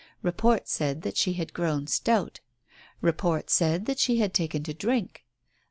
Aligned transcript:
Report 0.23 0.67
said 0.67 1.03
that 1.03 1.15
she 1.15 1.33
had 1.33 1.53
grown 1.53 1.85
stout. 1.85 2.39
Report 3.01 3.51
said 3.51 3.85
that 3.85 3.99
she 3.99 4.17
had 4.17 4.33
taken 4.33 4.63
to 4.63 4.73
drink. 4.73 5.25